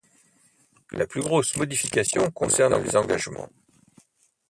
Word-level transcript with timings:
La 0.93 1.05
plus 1.05 1.21
grosse 1.21 1.55
modification 1.57 2.31
concerne 2.31 2.81
les 2.83 2.95
engagements. 2.95 3.49